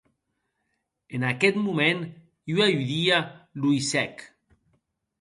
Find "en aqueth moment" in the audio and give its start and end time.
1.15-2.01